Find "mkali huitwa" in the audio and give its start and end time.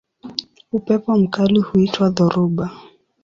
1.17-2.09